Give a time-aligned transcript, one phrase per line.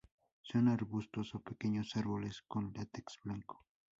[0.41, 3.67] Son arbustos o pequeños árboles con látex blanco.